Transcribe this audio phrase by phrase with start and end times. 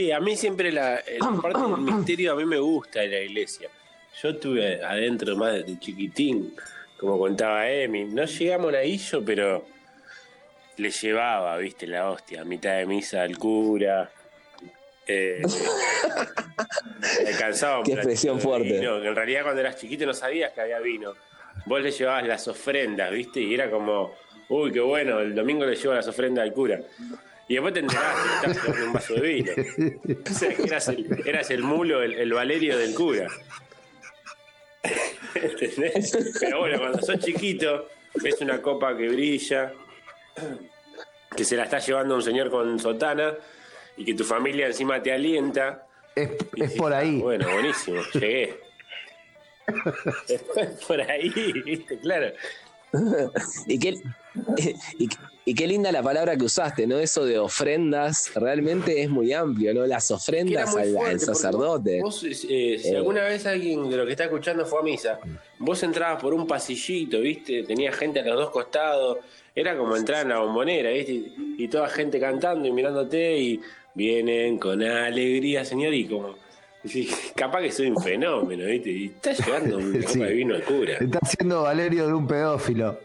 [0.00, 3.20] Sí, a mí siempre la, la parte del misterio a mí me gusta en la
[3.20, 3.68] iglesia.
[4.22, 6.56] Yo estuve adentro más de chiquitín,
[6.96, 8.06] como contaba Emi.
[8.06, 9.66] No llegué a Monaguillo, pero
[10.78, 14.10] le llevaba, viste, la hostia, a mitad de misa al cura.
[15.06, 15.50] Eh, un
[17.84, 18.80] Qué expresión de fuerte.
[18.80, 21.12] vino, en realidad cuando eras chiquito no sabías que había vino.
[21.66, 24.14] Vos le llevabas las ofrendas, viste, y era como,
[24.48, 26.80] uy, qué bueno, el domingo le llevo las ofrendas al cura.
[27.50, 29.52] Y después te enterás que estás tomando un vaso de vino.
[30.24, 33.26] O sea, que eras el, eras el mulo, el, el Valerio del cura.
[35.34, 36.36] ¿Entendés?
[36.38, 37.88] Pero bueno, cuando sos chiquito,
[38.22, 39.72] ves una copa que brilla,
[41.36, 43.34] que se la está llevando un señor con sotana
[43.96, 45.88] y que tu familia encima te alienta.
[46.14, 47.18] Es, es decís, por "Ah, ahí.
[47.18, 48.60] Bueno, buenísimo, llegué.
[50.28, 50.42] Es
[50.86, 51.30] por ahí,
[51.64, 51.98] ¿viste?
[51.98, 52.32] Claro.
[53.66, 53.96] Y qué,
[54.98, 55.08] y,
[55.44, 56.98] y qué linda la palabra que usaste, ¿no?
[56.98, 59.86] Eso de ofrendas, realmente es muy amplio, ¿no?
[59.86, 62.00] Las ofrendas al, fuerte, sacerdote.
[62.02, 62.48] Vos, eh, si
[62.88, 62.96] Eh.
[62.96, 65.18] alguna vez alguien de lo que está escuchando fue a misa,
[65.58, 67.62] vos entrabas por un pasillito, ¿viste?
[67.64, 69.18] Tenía gente a los dos costados,
[69.54, 71.12] era como entrar en la bombonera, ¿viste?
[71.12, 73.60] Y, y toda gente cantando y mirándote y
[73.94, 76.36] vienen con alegría, señor, y como.
[76.82, 78.90] decís, capaz que soy un fenómeno, ¿viste?
[78.90, 80.18] Y está llevando una copa Sí.
[80.20, 80.92] de vino al cura.
[81.00, 82.98] Está haciendo Valerio de un pedófilo.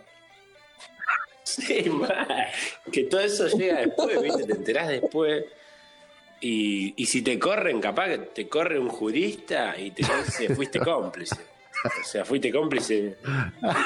[2.91, 4.43] Que todo eso llega después, ¿viste?
[4.43, 5.45] Te enterás después.
[6.41, 10.79] Y, y si te corren, capaz que te corre un jurista y te dice, fuiste
[10.79, 11.35] cómplice.
[11.85, 13.15] O sea, fuiste cómplice.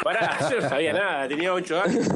[0.03, 2.07] Pará, yo no sabía nada, tenía ocho años.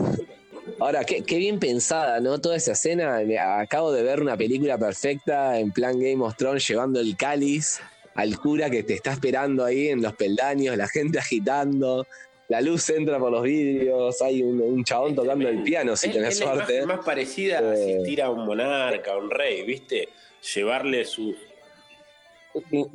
[0.79, 2.39] Ahora, qué, bien pensada, ¿no?
[2.39, 3.19] Toda esa escena.
[3.59, 7.79] Acabo de ver una película perfecta en plan Game of Thrones llevando el cáliz
[8.15, 12.05] al cura que te está esperando ahí en los peldaños, la gente agitando,
[12.49, 16.13] la luz entra por los vidrios, hay un, un chabón tocando el piano si Es-
[16.13, 16.73] tenés es la suerte.
[16.73, 17.93] imagen más parecida a Eh.
[17.95, 20.09] asistir a un monarca, a un rey, ¿viste?
[20.53, 21.33] Llevarle su.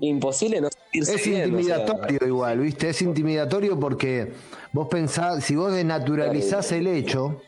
[0.00, 2.90] Imposible no sentirse Es bien, o sea, intimidatorio igual, ¿viste?
[2.90, 4.32] Es intimidatorio porque
[4.72, 7.42] vos pensás, si vos desnaturalizás el hecho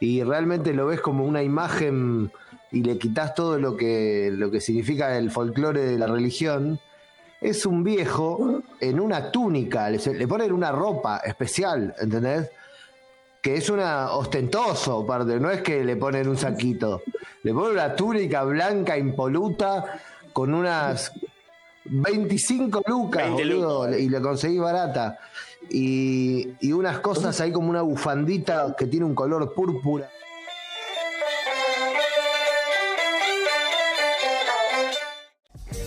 [0.00, 2.32] y realmente lo ves como una imagen
[2.72, 6.80] y le quitas todo lo que, lo que significa el folclore de la religión,
[7.46, 12.50] es un viejo en una túnica, le, le ponen una ropa especial, ¿entendés?
[13.40, 17.02] Que es una ostentoso, aparte, no es que le ponen un saquito,
[17.44, 20.00] le ponen una túnica blanca impoluta
[20.32, 21.12] con unas
[21.84, 24.00] 25 lucas, 20 boludo, lucas.
[24.00, 25.18] y le conseguí barata.
[25.70, 30.10] Y, y unas cosas ahí como una bufandita que tiene un color púrpura.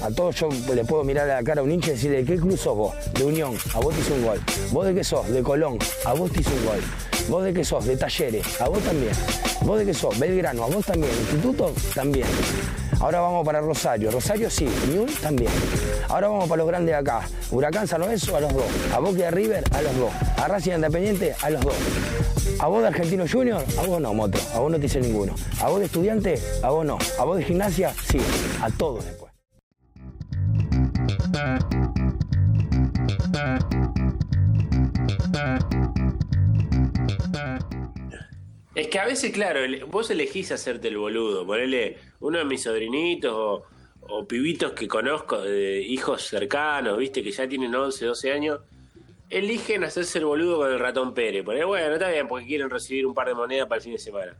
[0.09, 2.25] A todos yo le puedo mirar a la cara a un hincha y decirle, ¿de
[2.25, 2.95] qué club sos vos?
[3.13, 4.41] De Unión, a vos te hice un gol.
[4.71, 5.29] ¿Vos de qué sos?
[5.29, 6.79] De Colón, a vos te hice un gol.
[7.29, 7.85] ¿Vos de qué sos?
[7.85, 9.11] De Talleres, a vos también.
[9.61, 10.17] ¿Vos de qué sos?
[10.17, 11.11] Belgrano, a vos también.
[11.11, 12.25] Instituto, también.
[12.99, 14.09] Ahora vamos para Rosario.
[14.09, 15.51] Rosario sí, Unión también.
[16.07, 17.29] Ahora vamos para los grandes de acá.
[17.51, 18.65] Huracán San Lorenzo, a los dos.
[18.91, 20.11] A Boca de River, a los dos.
[20.37, 21.75] A Racing Independiente, a los dos.
[22.57, 24.39] A vos de Argentino Junior, a vos no, Moto.
[24.55, 25.35] A vos no te hice ninguno.
[25.61, 26.97] A vos de estudiante, a vos no.
[27.19, 28.19] A vos de gimnasia, sí.
[28.59, 29.28] A todos después.
[38.75, 41.45] Es que a veces, claro, vos elegís hacerte el boludo.
[41.45, 43.63] Ponele uno de mis sobrinitos
[44.01, 48.59] o, pibitos que conozco, hijos cercanos, viste, que ya tienen 11, 12 años,
[49.29, 51.43] eligen hacerse el boludo con el ratón Pérez.
[51.43, 53.99] Ponele, bueno, está bien, porque quieren recibir un par de monedas para el fin de
[53.99, 54.35] semana.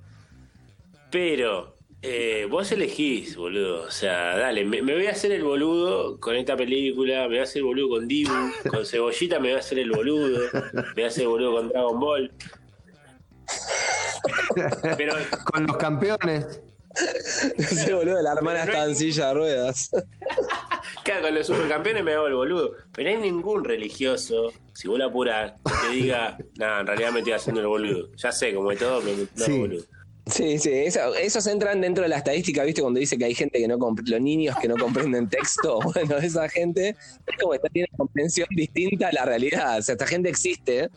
[1.12, 3.84] Pero eh, vos elegís, boludo.
[3.84, 7.38] O sea, dale, me, me voy a hacer el boludo con esta película, me voy
[7.40, 8.32] a hacer el boludo con Dibu,
[8.70, 10.40] con Cebollita me voy a hacer el boludo,
[10.74, 12.32] me voy a hacer el boludo con Dragon Ball.
[14.98, 15.16] Pero
[15.46, 16.62] Con los campeones.
[17.58, 19.90] Ese boludo, la hermana está en silla de ruedas.
[21.04, 22.74] Claro, con los supercampeones me hago el boludo.
[22.94, 27.12] Pero no hay ningún religioso, si vos la apurás, que te diga, nada, en realidad
[27.12, 28.10] me estoy haciendo el boludo.
[28.16, 29.58] Ya sé, como de todo, pero me no Sí.
[29.60, 29.84] boludo.
[30.40, 32.80] Sí, sí, eso- esos entran dentro de la estadística, ¿viste?
[32.82, 36.18] Cuando dice que hay gente que no compre- los niños que no comprenden texto, bueno,
[36.18, 36.90] esa gente
[37.28, 40.90] es como que tiene comprensión distinta a la realidad, o sea, esta gente existe.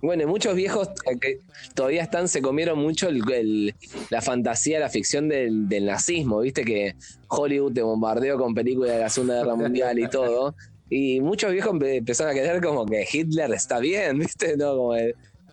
[0.00, 1.38] Bueno, muchos viejos eh, que
[1.74, 3.74] todavía están, se comieron mucho el-
[4.10, 6.62] la fantasía, la ficción del, nazismo, ¿viste?
[6.64, 6.94] Que
[7.28, 10.54] Hollywood te bombardeó con películas de la Segunda Guerra Mundial y todo.
[10.88, 14.56] Y muchos viejos empe- empezaron a creer como que Hitler está bien, ¿viste?
[14.56, 14.76] ¿No?
[14.76, 14.94] Como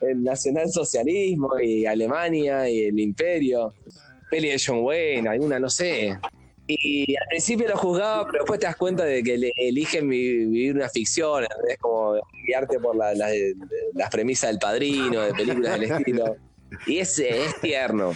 [0.02, 3.74] el nacionalsocialismo y Alemania y el imperio.
[4.30, 6.18] Peli de John Wayne, alguna, no sé.
[6.68, 10.46] Y al principio lo juzgaba, pero después te das cuenta de que le- eligen vi-
[10.46, 12.14] vivir una ficción, es como
[12.48, 13.30] guiarte por la- la-
[13.94, 16.36] las premisas del padrino, de películas del estilo.
[16.88, 18.14] Y es, es tierno.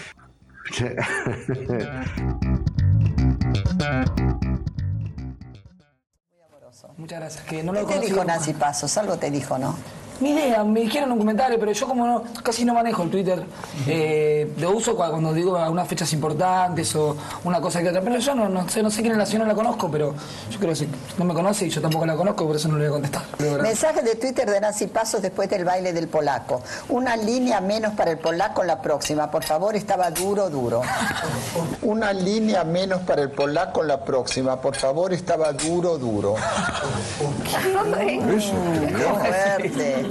[6.98, 7.44] Muchas gracias.
[7.46, 8.24] Que no lo ¿Qué te dijo.
[8.24, 8.98] Nancy Pasos?
[8.98, 9.78] Algo te dijo, ¿no?
[10.22, 13.44] Ni idea, me dijeron un comentario, pero yo como no, casi no manejo el Twitter,
[13.88, 18.02] eh, lo uso cua- cuando digo algunas fechas importantes o una cosa que otra.
[18.02, 20.14] Pero yo no, no sé, no sé quién es la señora, no la conozco, pero
[20.50, 22.78] yo creo que si no me conoce y yo tampoco la conozco, por eso no
[22.78, 23.62] le voy a contestar.
[23.62, 26.62] Mensaje de Twitter de Nancy Pasos después del baile del polaco.
[26.90, 29.30] Una línea menos para el polaco en la próxima.
[29.30, 30.82] Por favor, estaba duro, duro.
[31.82, 34.62] Una línea menos para el polaco en la próxima.
[34.62, 36.36] Por favor, estaba duro, duro.
[37.44, 39.04] Qué
[39.70, 40.05] fuerte.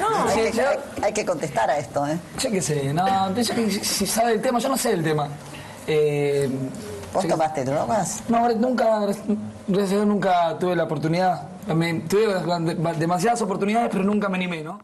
[0.00, 2.18] No, hay, que, yo- hay- hay que contestar a esto, ¿eh?
[2.40, 5.28] Yo qué sé, no, yo que- si sabe el tema, yo no sé el tema.
[5.86, 6.48] Eh,
[7.12, 8.22] ¿Vos tomaste drogas?
[8.28, 9.00] No, nunca,
[9.68, 11.48] gracias a Dios nunca tuve la oportunidad.
[11.74, 12.26] Me- tuve
[12.74, 14.78] de- demasiadas oportunidades, pero nunca me animé, ¿no?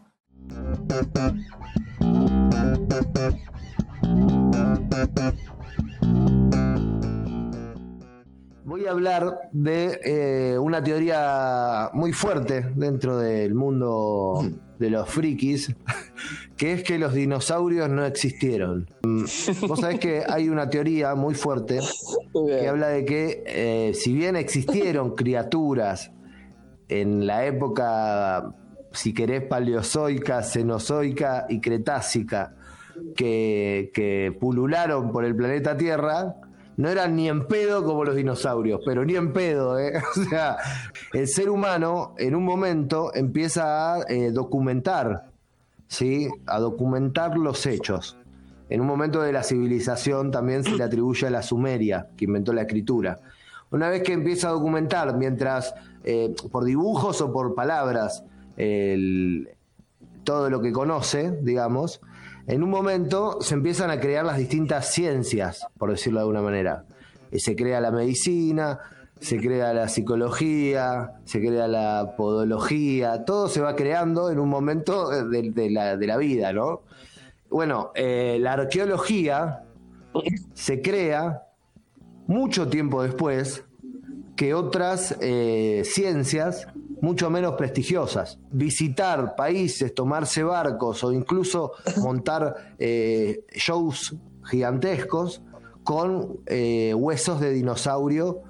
[8.71, 14.45] Voy a hablar de eh, una teoría muy fuerte dentro del mundo
[14.79, 15.75] de los frikis,
[16.55, 18.89] que es que los dinosaurios no existieron.
[19.03, 19.25] Mm,
[19.67, 21.79] Vos sabés que hay una teoría muy fuerte
[22.33, 26.13] que habla de que eh, si bien existieron criaturas
[26.87, 28.55] en la época,
[28.93, 32.55] si querés, paleozoica, cenozoica y cretácica,
[33.17, 36.37] que, que pulularon por el planeta Tierra,
[36.81, 39.93] no eran ni en pedo como los dinosaurios, pero ni en pedo, ¿eh?
[40.17, 40.57] O sea,
[41.13, 45.29] el ser humano en un momento empieza a eh, documentar,
[45.87, 46.29] ¿sí?
[46.47, 48.17] A documentar los hechos.
[48.69, 52.51] En un momento de la civilización también se le atribuye a la Sumeria, que inventó
[52.53, 53.19] la escritura.
[53.69, 55.73] Una vez que empieza a documentar, mientras
[56.03, 58.23] eh, por dibujos o por palabras,
[58.57, 59.49] el-
[60.23, 61.99] todo lo que conoce, digamos,
[62.51, 66.83] en un momento se empiezan a crear las distintas ciencias, por decirlo de alguna manera.
[67.31, 68.77] Eh, Se crea la medicina,
[69.21, 75.13] se crea la psicología, se crea la podología, todo se va creando en un momento
[75.13, 76.81] eh, de, la, vida, ¿no?
[77.49, 79.63] Bueno, eh, la arqueología
[80.53, 81.43] se crea
[82.27, 83.63] mucho tiempo después
[84.35, 85.17] que otras
[85.83, 86.67] ciencias
[87.01, 88.39] mucho menos prestigiosas.
[88.51, 94.15] Visitar países, tomarse barcos o incluso montar eh, shows
[94.49, 95.41] gigantescos
[95.83, 98.41] con eh, huesos de dinosaurio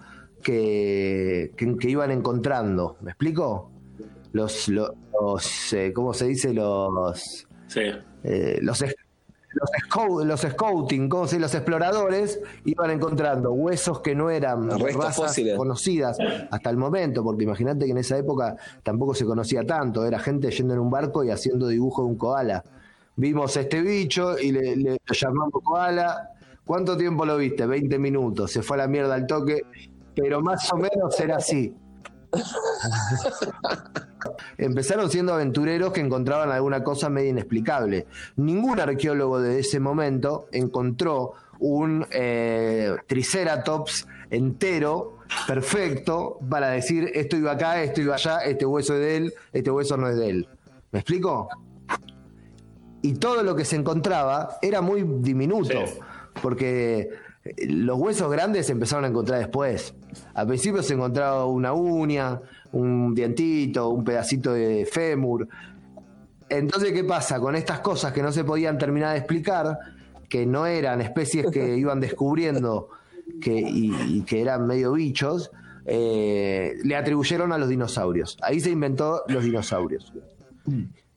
[0.44, 2.98] que, que- que iban encontrando.
[3.01, 3.72] ¿Me explico?
[4.34, 6.53] Los, lo- los, eh, ¿cómo se dice?
[6.53, 7.81] Los, Sí.
[8.24, 8.84] eh, los,
[9.95, 11.41] los, scou- los scouting, ¿cómo se dice?
[11.41, 15.57] los exploradores iban encontrando huesos que no eran Restos razas fósiles.
[15.57, 16.17] conocidas
[16.50, 20.50] hasta el momento, porque imagínate que en esa época tampoco se conocía tanto, era gente
[20.51, 22.63] yendo en un barco y haciendo dibujo de un koala.
[23.15, 26.29] Vimos este bicho y le, le- llamamos koala.
[26.65, 27.65] ¿Cuánto tiempo lo viste?
[27.65, 28.51] 20 minutos.
[28.51, 29.62] Se fue a la mierda al toque,
[30.15, 31.75] pero más o menos era así.
[34.57, 38.07] Empezaron siendo aventureros que encontraban alguna cosa medio inexplicable.
[38.35, 47.51] Ningún arqueólogo de ese momento encontró un eh, triceratops entero, perfecto, para decir esto iba
[47.51, 50.50] acá, esto iba allá, este hueso es de él, este hueso no es de él.
[50.91, 51.50] ¿Me explico?
[53.01, 56.00] Y todo lo que se encontraba era muy diminuto, Sí.
[56.41, 57.09] porque
[57.67, 59.93] los huesos grandes se empezaron a encontrar después.
[60.33, 62.39] Al principio se encontraba una uña,
[62.71, 65.48] un dientito, un pedacito de fémur.
[66.50, 67.39] Entonces, ¿qué pasa?
[67.39, 69.79] Con estas cosas que no se podían terminar de explicar,
[70.29, 72.89] que no eran especies que iban descubriendo
[73.41, 75.51] que, y, y que eran medio bichos,
[75.86, 78.38] eh, le atribuyeron a los dinosaurios.
[78.41, 80.13] Ahí se inventó los dinosaurios.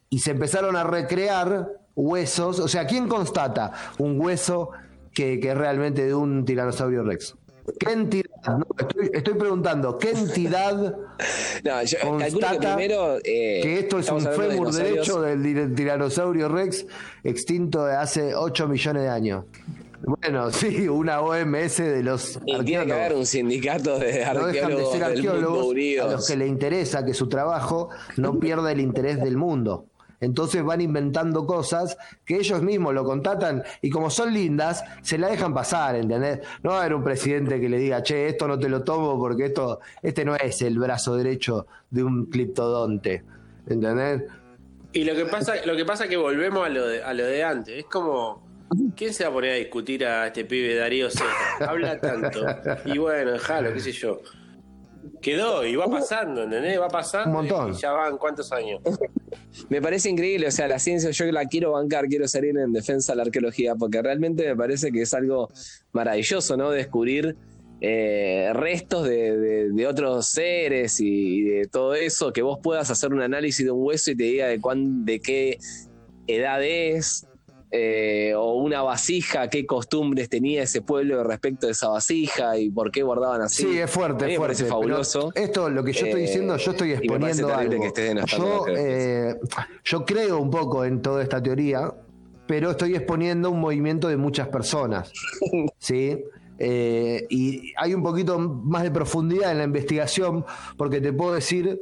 [0.09, 2.61] Y se empezaron a recrear huesos.
[2.61, 4.71] O sea, ¿quién constata un hueso
[5.15, 7.35] que, que es realmente de un tiranosaurio rex?
[7.79, 8.25] ¿Qué entidad?
[8.47, 10.97] No, estoy, estoy preguntando, ¿qué entidad
[11.65, 13.17] No, yo calculo que constata primero.
[13.25, 16.85] eh, que esto es un de fémur derecho del tiranosaurio rex
[17.23, 19.45] extinto de hace 8 millones de años?
[20.07, 23.19] Bueno, sí, una OMS de los Y tiene que haber arqueólogos.
[23.21, 26.47] un sindicato de No dejan de arqueólogos ser del mundo arqueólogos a los que le
[26.47, 29.87] interesa que su trabajo no pierda el interés del mundo.
[30.21, 35.29] Entonces van inventando cosas que ellos mismos lo contratan y como son lindas, se la
[35.29, 36.41] dejan pasar, ¿entendés?
[36.63, 39.19] No va a haber un presidente que le diga, che, esto no te lo tomo
[39.19, 43.25] porque esto, este no es el brazo derecho de un cliptodonte,
[43.67, 44.23] ¿entendés?
[44.95, 47.25] Y lo que pasa, lo que pasa es que volvemos a lo de, a lo
[47.25, 47.79] de antes.
[47.79, 48.47] Es como,
[48.97, 51.25] ¿quién se va a poner a discutir a este pibe Darío Z?
[51.61, 52.41] Habla tanto.
[52.85, 54.21] Y bueno, déjalo, qué sé yo.
[55.21, 56.81] Quedó y va pasando, ¿entendés?
[56.81, 57.29] Va pasando.
[57.29, 57.73] Un montón.
[57.73, 58.81] Y ya van cuántos años.
[59.69, 63.13] Me parece increíble, o sea, la ciencia yo la quiero bancar, quiero salir en defensa
[63.13, 65.51] de la arqueología, porque realmente me parece que es algo
[65.93, 66.71] maravilloso, ¿no?
[66.71, 67.37] Descubrir
[67.81, 73.65] eh, restos de, otros seres y de todo eso, que vos puedas hacer un análisis
[73.65, 75.59] de un hueso y te diga de, cuán, de qué
[76.27, 77.27] edad es,
[77.77, 82.93] eh, o una vasija, qué costumbres tenía ese pueblo respecto de esa vasija y por
[82.93, 83.65] qué guardaban así.
[83.65, 84.65] Sí, es fuerte, es fuerte.
[84.67, 85.33] fabuloso.
[85.35, 87.81] Esto, lo que yo estoy Eh, diciendo, yo estoy exponiendo algo.
[87.81, 89.35] que estés yo, eh,
[89.83, 91.93] yo creo un poco en toda esta teoría,
[92.47, 95.11] pero estoy exponiendo un movimiento de muchas personas.
[95.79, 96.23] ¿Sí?
[96.57, 100.45] Eh, y hay un poquito más de profundidad en la investigación,
[100.77, 101.81] porque te puedo decir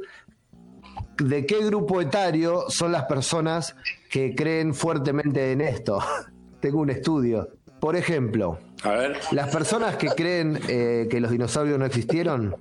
[1.17, 3.75] de qué grupo etario son las personas
[4.09, 5.99] que creen fuertemente en esto.
[6.59, 7.49] Tengo un estudio.
[7.79, 9.17] Por ejemplo, A ver.
[9.31, 12.55] las personas que creen eh, que los dinosaurios no existieron,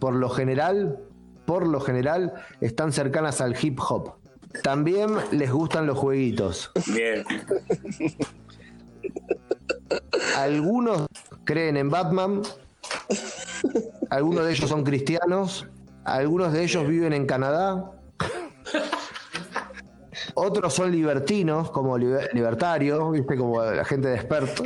[0.00, 0.98] por lo general,
[1.44, 4.14] por lo general, están cercanas al hip hop.
[4.62, 6.72] También les gustan los jueguitos.
[6.92, 7.24] Bien.
[10.36, 11.06] Algunos
[11.44, 12.42] creen en Batman,
[14.10, 15.68] algunos de ellos son cristianos,
[16.06, 17.92] algunos de ellos viven en Canadá,
[20.34, 24.64] otros son libertinos, como liber- libertarios, viste, como la gente de experto.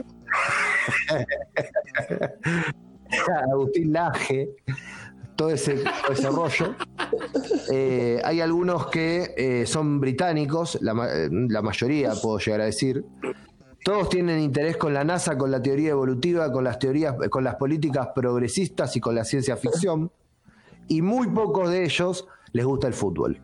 [3.53, 4.51] Agustín Laje,
[5.37, 6.75] todo ese, todo ese rollo.
[7.73, 10.95] Eh, hay algunos que eh, son británicos, la,
[11.31, 13.05] la mayoría puedo llegar a decir.
[13.83, 17.55] Todos tienen interés con la NASA, con la teoría evolutiva, con las teorías, con las
[17.57, 20.11] políticas progresistas y con la ciencia ficción.
[20.89, 23.41] Y muy pocos de ellos les gusta el fútbol.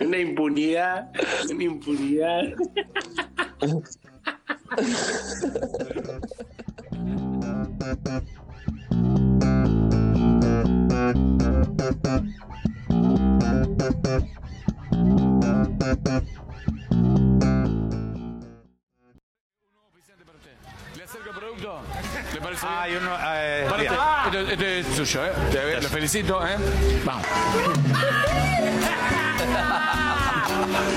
[0.00, 1.10] Una impunidad.
[1.50, 2.44] Una impunidad.
[25.16, 25.32] ¿eh?
[25.50, 26.56] Te- Lo felicito, ¿eh?
[27.04, 27.26] Vamos.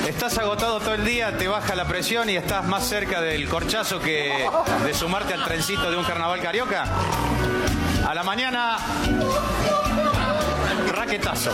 [0.08, 4.00] Estás agotado todo el día, te baja la presión y estás más cerca del corchazo
[4.00, 4.48] que
[4.86, 6.86] de sumarte al trencito de un carnaval carioca.
[8.08, 8.78] A la mañana,
[10.94, 11.52] raquetazo.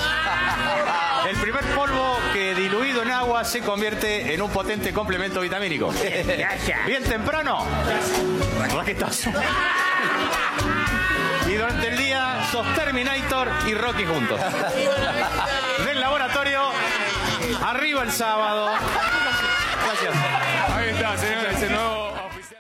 [1.30, 5.94] El primer polvo que diluido en agua se convierte en un potente complemento vitamínico.
[6.88, 7.66] Bien temprano,
[8.76, 9.32] raquetazo.
[11.50, 14.40] Y durante el día sos Terminator y Rocky juntos.
[15.84, 16.62] Del laboratorio,
[17.64, 18.68] arriba el sábado.
[19.84, 20.14] Gracias.
[20.70, 22.60] Ahí está, señores, el nuevo oficial.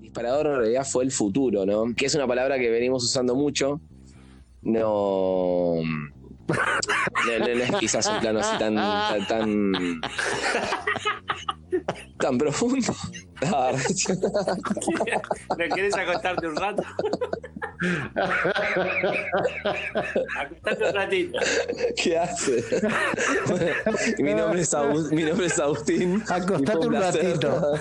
[0.00, 1.94] disparador en realidad fue el futuro, ¿no?
[1.96, 3.80] Que es una palabra que venimos usando mucho.
[4.60, 5.76] No.
[6.48, 8.74] No, no- no es quizás un plano así tan.
[8.76, 9.26] tan.
[9.26, 10.00] tan,
[12.18, 12.92] tan profundo.
[13.46, 16.82] Ah, ¿No querés acostarte un rato?
[20.36, 21.38] Acostate un ratito.
[21.96, 22.64] ¿Qué hace?
[24.18, 26.22] mi, nombre es Agus- mi nombre es Agustín.
[26.28, 27.72] y Acostate fue un placer ratito.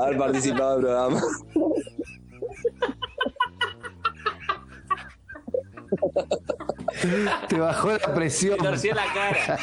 [0.00, 1.20] Haber participado del programa.
[7.48, 8.56] Te bajó la presión.
[8.58, 9.58] Te torció la cara.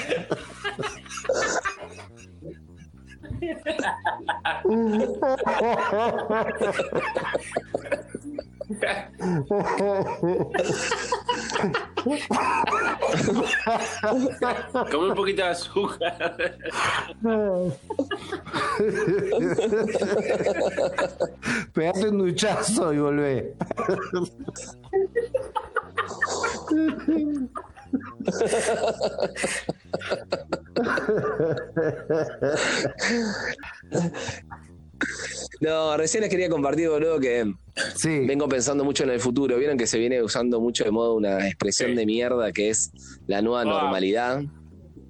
[14.92, 16.36] Come un poquito de azúcar.
[21.74, 23.56] Pegate un duchazo y volvé.
[35.62, 37.52] No, recién les quería compartir, boludo, que
[38.26, 39.58] vengo pensando mucho en el futuro.
[39.58, 42.92] Vieron que se viene usando mucho de modo una expresión de mierda que es
[43.28, 43.66] la nueva Ah.
[43.66, 44.42] normalidad.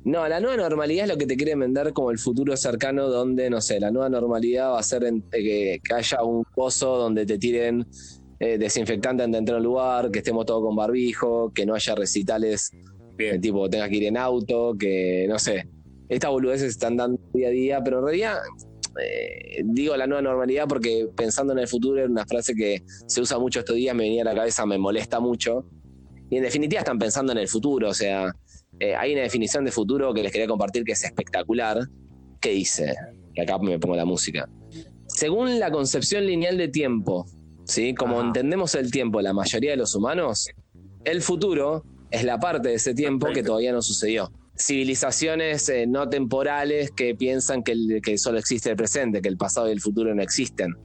[0.05, 3.49] No, la nueva normalidad es lo que te quieren vender como el futuro cercano, donde,
[3.49, 7.25] no sé, la nueva normalidad va a ser en- eh, que haya un pozo donde
[7.25, 7.87] te tiren
[8.43, 11.75] eh, desinfectante antes de entrar a un lugar, que estemos todos con barbijo, que no
[11.75, 12.71] haya recitales,
[13.41, 15.69] tipo tengas que ir en auto, que no sé.
[16.09, 18.39] Estas boludeces se están dando día a día, pero en realidad
[19.01, 23.21] eh, digo la nueva normalidad porque pensando en el futuro era una frase que se
[23.21, 25.65] usa mucho estos días, me venía a la cabeza, me molesta mucho.
[26.29, 28.29] Y en definitiva están pensando en el futuro, o sea,
[28.77, 31.79] eh, hay una definición de futuro que les quería compartir que es espectacular,
[32.41, 32.93] que dice,
[33.35, 34.49] y acá me pongo la música,
[35.07, 37.25] según la concepción lineal de tiempo,
[37.65, 37.93] ¿sí?
[37.95, 40.47] como entendemos el tiempo la mayoría de los humanos,
[41.05, 44.31] el futuro es la parte de ese tiempo que todavía no sucedió.
[44.55, 49.37] Civilizaciones eh, no temporales que piensan que, el- que solo existe el presente, que el
[49.37, 50.75] pasado y el futuro no existen.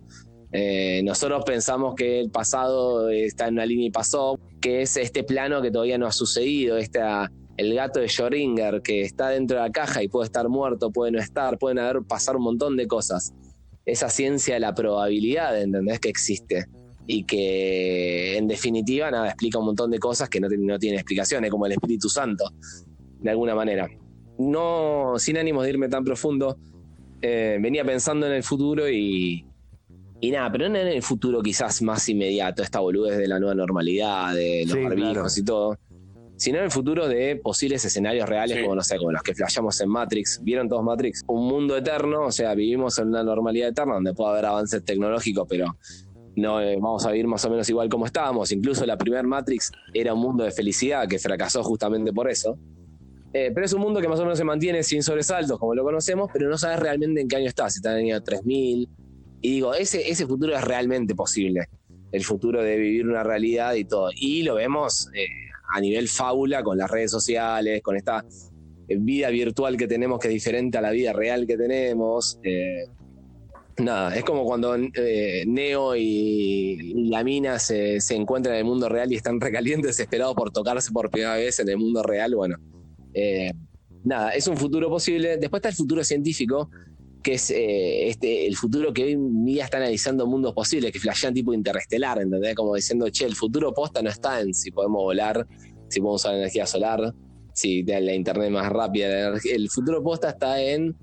[0.52, 5.22] Eh, nosotros pensamos que el pasado está en una línea y pasó, que es este
[5.24, 9.64] plano que todavía no ha sucedido, esta, el gato de Schrödinger que está dentro de
[9.64, 12.86] la caja y puede estar muerto, puede no estar, pueden haber pasar un montón de
[12.86, 13.32] cosas.
[13.88, 15.98] Esa ciencia de la probabilidad, ¿entendés?
[16.00, 16.66] Que existe.
[17.06, 20.98] Y que en definitiva, nada, explica un montón de cosas que no, tienen- no tienen
[20.98, 22.44] explicaciones, como el Espíritu Santo,
[23.20, 23.88] de alguna manera.
[24.38, 26.58] No, sin ánimos de irme tan profundo,
[27.22, 29.44] eh, venía pensando en el futuro y,
[30.20, 33.54] y nada, pero no en el futuro quizás más inmediato, esta boludez de la nueva
[33.54, 35.28] normalidad, de los Sí, barbijos claro.
[35.36, 35.78] y todo,
[36.38, 39.80] sino en el futuro de posibles escenarios reales, como no sé, como los que flashamos
[39.80, 40.40] en Matrix.
[40.42, 41.24] ¿Vieron todos Matrix?
[41.26, 45.46] Un mundo eterno, o sea, vivimos en una normalidad eterna donde puede haber avances tecnológicos,
[45.48, 45.76] pero
[46.36, 48.52] no eh, vamos a vivir más o menos igual como estábamos.
[48.52, 52.56] Incluso la primer Matrix era un mundo de felicidad que fracasó justamente por eso.
[53.32, 55.82] Eh, pero es un mundo que más o menos se mantiene sin sobresaltos, como lo
[55.82, 58.88] conocemos, pero no sabes realmente en qué año está, si está en el año 3000.
[59.40, 61.68] Y digo, ese, ese futuro es realmente posible.
[62.12, 64.10] El futuro de vivir una realidad y todo.
[64.14, 65.26] Y lo vemos eh,
[65.68, 68.24] a nivel fábula con las redes sociales, con esta
[68.88, 72.38] vida virtual que tenemos que es diferente a la vida real que tenemos.
[72.42, 72.86] Eh,
[73.78, 78.64] nada, es como cuando eh, Neo y, y la mina se, se encuentran en el
[78.64, 82.34] mundo real y están recalientes, desesperados por tocarse por primera vez en el mundo real.
[82.34, 82.56] Bueno,
[83.14, 83.52] eh,
[84.04, 85.36] nada, es un futuro posible.
[85.36, 86.70] Después está el futuro científico,
[87.28, 90.98] que es eh, este, el futuro que hoy en día está analizando mundos posibles, que
[90.98, 92.54] flashean tipo interestelar, ¿entendés?
[92.54, 95.46] Como diciendo, che, el futuro posta no está en si podemos volar,
[95.90, 97.12] si podemos usar energía solar,
[97.52, 99.34] si la internet más rápida.
[99.44, 100.96] El futuro posta está en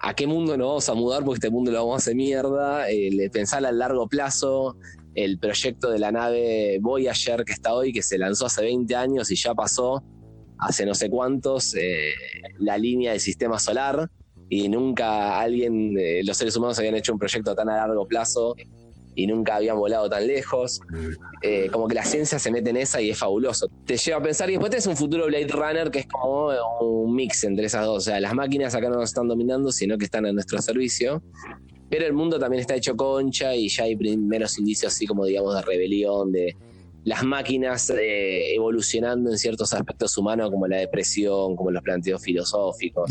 [0.00, 2.84] a qué mundo nos vamos a mudar, porque este mundo lo vamos a hacer mierda,
[3.32, 4.76] pensar a largo plazo,
[5.16, 9.28] el proyecto de la nave Voyager que está hoy, que se lanzó hace 20 años
[9.32, 10.04] y ya pasó
[10.56, 12.12] hace no sé cuántos, eh,
[12.58, 14.08] la línea del sistema solar,
[14.48, 18.54] y nunca alguien, eh, los seres humanos habían hecho un proyecto tan a largo plazo
[19.16, 20.80] y nunca habían volado tan lejos.
[21.42, 23.68] Eh, como que la ciencia se mete en esa y es fabuloso.
[23.86, 27.14] Te lleva a pensar, y después tenés un futuro Blade Runner que es como un
[27.14, 27.98] mix entre esas dos.
[27.98, 31.22] O sea, las máquinas acá no nos están dominando, sino que están a nuestro servicio.
[31.90, 35.54] Pero el mundo también está hecho concha y ya hay primeros indicios así como digamos
[35.54, 36.56] de rebelión, de
[37.04, 43.10] las máquinas eh, evolucionando en ciertos aspectos humanos como la depresión, como los planteos filosóficos.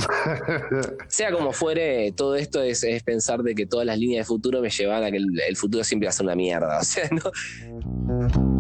[1.07, 4.61] sea como fuere, todo esto es, es pensar de que todas las líneas de futuro
[4.61, 6.79] me llevan a que el, el futuro siempre va a ser una mierda.
[6.83, 8.52] O sea, ¿no?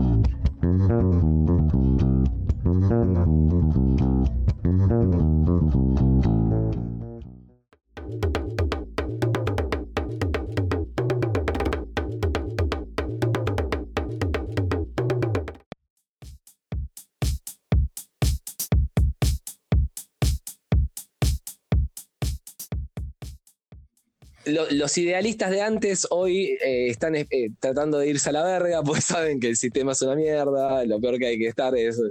[24.83, 29.05] Los idealistas de antes hoy eh, están eh, tratando de irse a la verga, pues
[29.05, 32.01] saben que el sistema es una mierda, lo peor que hay que estar es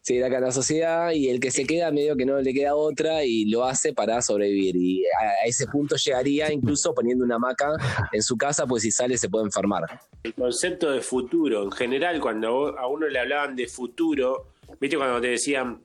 [0.00, 2.76] seguir acá en la sociedad y el que se queda medio que no le queda
[2.76, 4.74] otra y lo hace para sobrevivir.
[4.74, 7.72] Y a, a ese punto llegaría incluso poniendo una hamaca
[8.10, 9.82] en su casa, pues si sale se puede enfermar.
[10.22, 14.48] El concepto de futuro, en general, cuando a uno le hablaban de futuro,
[14.80, 15.82] viste cuando te decían,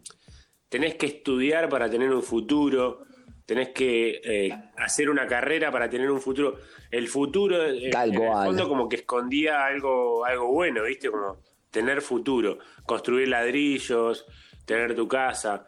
[0.70, 3.09] tenés que estudiar para tener un futuro,
[3.50, 6.60] tenés que eh, hacer una carrera para tener un futuro.
[6.92, 11.42] El futuro, eh, Tal en el fondo, como que escondía algo, algo bueno, viste, como
[11.72, 14.28] tener futuro, construir ladrillos,
[14.66, 15.66] tener tu casa.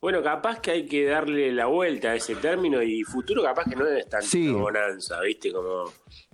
[0.00, 3.76] Bueno, capaz que hay que darle la vuelta a ese término y futuro capaz que
[3.76, 4.48] no es tan Sí.
[4.50, 5.52] bonanza, ¿viste?
[5.52, 5.84] Como,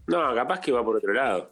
[0.06, 1.50] no, capaz que va por otro lado.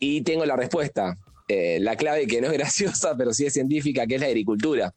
[0.00, 1.16] Y tengo la respuesta.
[1.46, 4.92] Eh, la clave que no es graciosa, pero sí es científica, que es la agricultura.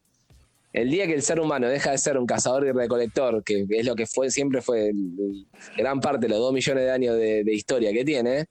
[0.74, 3.86] El día que el ser humano deja de ser un cazador y recolector, que es
[3.86, 5.46] lo que fue siempre fue el-
[5.78, 8.46] gran parte de los dos millones de años de, de historia que tiene,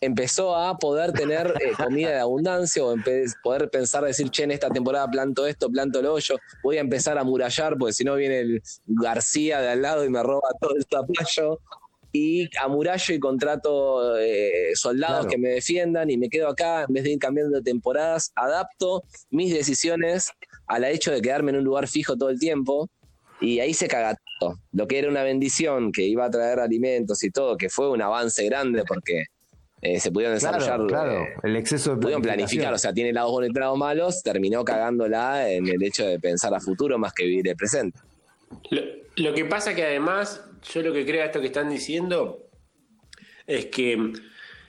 [0.00, 2.94] empezó a poder tener eh, comida de abundancia o
[3.42, 7.16] poder pensar, decir, che, en esta temporada planto esto, planto lo otro, voy a empezar
[7.18, 10.74] a murallar, porque si no viene el García de al lado y me roba todo
[10.76, 11.60] el zapallo.
[12.16, 15.30] Y amurallo y contrato eh, soldados Claro.
[15.30, 19.02] que me defiendan y me quedo acá en vez de ir cambiando de temporadas, adapto
[19.30, 20.30] mis decisiones
[20.74, 22.88] al hecho de quedarme en un lugar fijo todo el tiempo
[23.40, 24.58] y ahí se caga todo.
[24.72, 28.00] Lo que era una bendición que iba a traer alimentos y todo, que fue un
[28.02, 29.24] avance grande porque
[29.82, 31.22] eh, se pudieron desarrollar, Claro, claro.
[31.24, 34.64] eh, El exceso de pudieron planificar, o sea, tiene lados buenos y lados malos, terminó
[34.64, 37.98] cagándola en el hecho de pensar a futuro más que vivir el presente.
[38.70, 38.80] Lo,
[39.16, 42.46] lo que pasa que además, yo lo que creo a esto que están diciendo
[43.46, 44.12] es que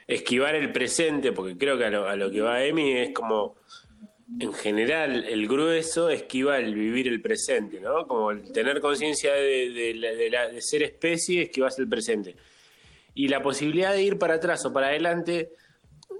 [0.08, 3.56] esquivar el presente, porque creo que a lo, a lo que va Emi es como,
[4.40, 8.08] en general, el grueso esquiva el vivir el presente, ¿no?
[8.08, 12.36] Como el tener conciencia de, de de de ser especie, esquivas el presente.
[13.14, 15.52] Y la posibilidad de ir para atrás o para adelante,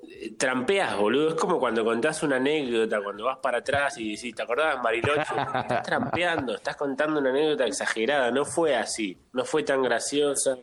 [0.08, 1.30] eh, trampeas, boludo.
[1.30, 5.22] Es como cuando contás una anécdota, cuando vas para atrás y decís, ¿te acordás, Mariloche?
[5.60, 8.30] Estás trampeando, estás contando una anécdota exagerada.
[8.30, 10.58] No fue así, no fue tan graciosa,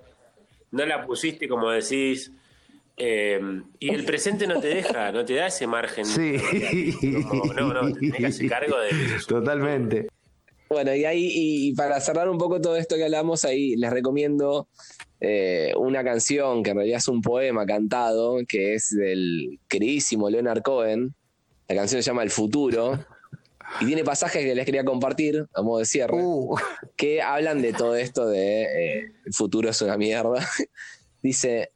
[0.71, 2.31] no la pusiste como decís.
[2.97, 3.41] Eh,
[3.79, 6.05] y el presente no te deja, no te da ese margen.
[6.05, 6.37] Sí.
[7.29, 8.91] Como, no, no, te tenés que hacer cargo de
[9.27, 10.09] Totalmente.
[10.69, 13.91] Bueno, y ahí, y, y para cerrar un poco todo esto que hablamos, ahí les
[13.91, 14.69] recomiendo
[15.21, 20.63] eh, una canción que en realidad es un poema cantado, que es del queridísimo Leonard
[20.63, 21.15] Cohen.
[21.69, 22.99] La canción se llama El Futuro.
[23.81, 26.57] Y tiene pasajes que les quería compartir, a modo de cierre, Uh,
[26.97, 30.45] que hablan de todo esto de eh, el futuro es una mierda.
[31.23, 31.71] Dice,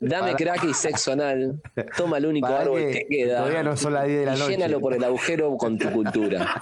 [0.00, 1.60] dame Para- crack y sexo anal,
[1.96, 4.34] toma el único Para árbol que que queda todavía no son las 10 de la
[4.34, 4.50] y noche.
[4.52, 6.60] llénalo por el agujero con tu cultura.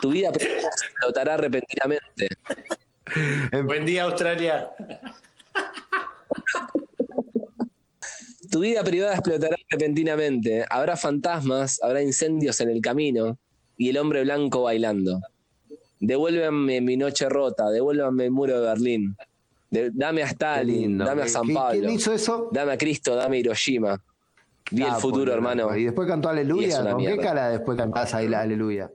[0.00, 2.28] Tu vida explotará repentinamente.
[3.64, 4.70] Buen día, Australia.
[8.50, 10.64] Tu vida privada explotará repentinamente.
[10.68, 13.38] Habrá fantasmas, habrá incendios en el camino
[13.76, 15.20] y el hombre blanco bailando.
[16.00, 19.16] Devuélveme mi noche rota, devuélvame el muro de Berlín.
[19.72, 21.04] De- dame a Stalin, lindo.
[21.06, 22.50] dame a San ¿Qui- Pablo, ¿Quién hizo eso?
[22.52, 23.98] dame a Cristo, dame a Hiroshima.
[24.70, 25.74] Vi el Ah, futuro, por- hermano.
[25.76, 26.92] Y después cantó Aleluya.
[26.92, 28.90] ¿Con qué cara después cantás ahí la Aleluya?